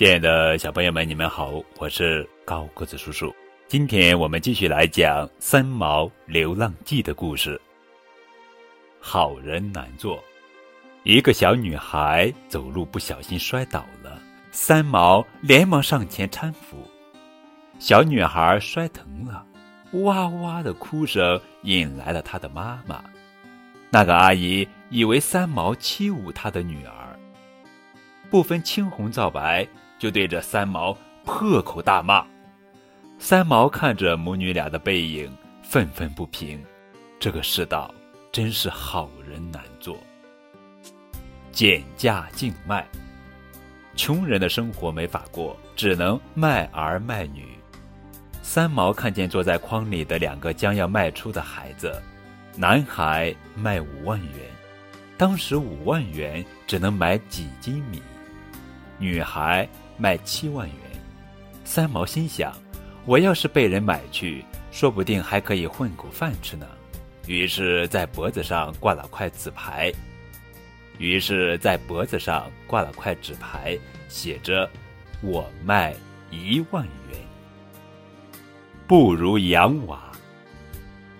[0.00, 3.30] 亲爱的小朋友们，你们好，我是高个子叔叔。
[3.68, 7.60] 今天我们继续来讲《三毛流浪记》的故事。
[8.98, 10.18] 好人难做，
[11.02, 14.18] 一个小女孩走路不小心摔倒了，
[14.52, 16.78] 三毛连忙上前搀扶。
[17.78, 19.44] 小女孩摔疼了，
[20.04, 23.04] 哇哇的哭声引来了她的妈妈。
[23.90, 27.18] 那个阿姨以为三毛欺侮她的女儿，
[28.30, 29.68] 不分青红皂白。
[30.00, 30.96] 就对着三毛
[31.26, 32.24] 破口大骂，
[33.18, 35.30] 三毛看着母女俩的背影，
[35.62, 36.58] 愤愤不平。
[37.20, 37.94] 这个世道
[38.32, 39.98] 真是好人难做。
[41.52, 42.88] 减价竞卖，
[43.94, 47.46] 穷人的生活没法过，只能卖儿卖女。
[48.42, 52.00] 三毛看见坐在筐里的两个将要卖出的孩子，
[52.56, 54.32] 男孩卖五万元，
[55.18, 58.02] 当时五万元只能买几斤米，
[58.98, 59.68] 女孩。
[60.00, 60.76] 卖七万元，
[61.62, 62.54] 三毛心想：
[63.04, 66.66] 我要是被人买去，说不定还可以混口饭吃呢。
[67.26, 69.92] 于是，在脖子上挂了块纸牌。
[70.96, 73.78] 于是，在脖子上挂了块纸牌，
[74.08, 74.68] 写着
[75.20, 75.94] ：“我卖
[76.30, 77.20] 一万元。”
[78.88, 80.00] 不如洋娃。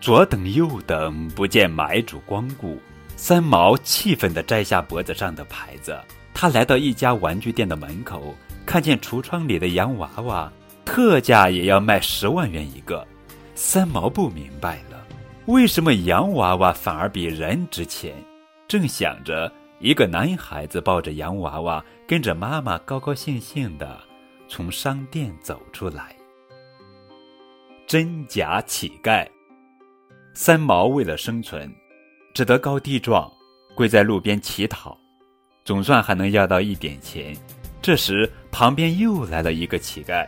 [0.00, 2.78] 左等右等，不见买主光顾，
[3.16, 5.98] 三毛气愤地摘下脖子上的牌子。
[6.32, 8.34] 他来到一家玩具店的门口。
[8.66, 10.52] 看见橱窗里的洋娃娃，
[10.84, 13.06] 特价也要卖十万元一个。
[13.54, 15.06] 三毛不明白了，
[15.46, 18.12] 为什么洋娃娃反而比人值钱？
[18.66, 23.98] 正想着，一个男孩子抱着洋娃娃，跟着妈妈高高兴兴的
[24.48, 26.14] 从商店走出来。
[27.86, 29.24] 真假乞丐，
[30.34, 31.72] 三毛为了生存，
[32.34, 33.30] 只得高低撞，
[33.76, 34.98] 跪在路边乞讨，
[35.64, 37.34] 总算还能要到一点钱。
[37.80, 38.28] 这时，
[38.58, 40.26] 旁边又来了一个乞丐，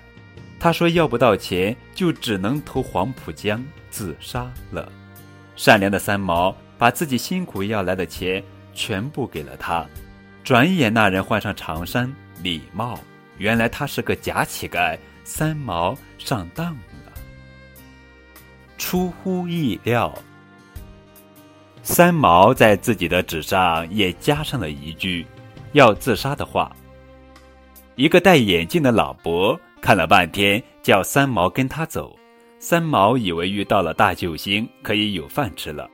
[0.61, 4.93] 他说要不到钱，就只能投黄浦江自杀了。
[5.57, 8.45] 善良的三毛把自己辛苦要来的钱
[8.75, 9.83] 全部给了他。
[10.45, 13.01] 转眼，那人换上长衫、礼帽，
[13.39, 14.99] 原来他是个假乞丐。
[15.25, 17.13] 三毛上当了。
[18.77, 20.15] 出乎意料，
[21.83, 25.27] 三毛在自己的纸上也加上了一句
[25.73, 26.71] 要自杀的话。
[27.99, 32.17] 一个戴眼镜的老伯看了半天，叫三毛跟他走。
[32.61, 35.91] 三毛以为遇到了大救星，可以有饭吃了。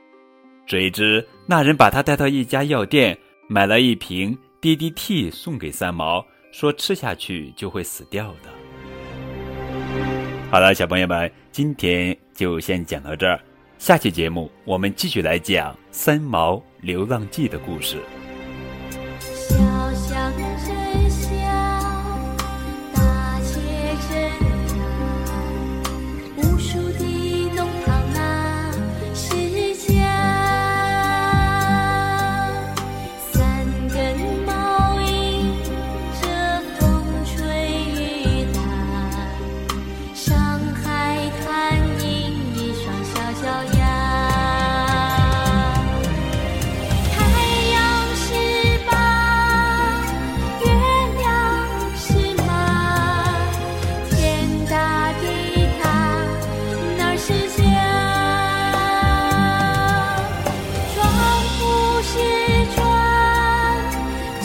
[0.67, 3.17] 谁知那人把他带到一家药店，
[3.47, 8.51] 买了一瓶 DDT 送给三毛，说吃下去就会死掉的。
[10.51, 13.39] 好了，小朋友们，今天就先讲到这儿。
[13.79, 17.97] 下期节目我们继续来讲《三毛流浪记》的故事。
[19.19, 19.57] 小
[19.93, 21.44] 小的真相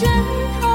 [0.01, 0.09] 枕
[0.63, 0.70] 头